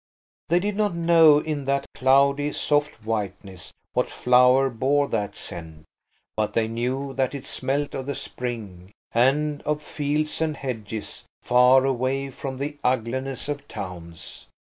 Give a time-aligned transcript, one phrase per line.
[0.49, 5.85] They did not know in that cloudy, soft whiteness, what flower bore that scent,
[6.35, 11.85] but they knew that it smelt of the spring, and of fields and hedges far
[11.85, 14.47] away from the ugliness of towns.